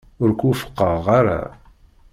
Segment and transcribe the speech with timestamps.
[0.23, 1.41] Ur k-wufqeɣ ara.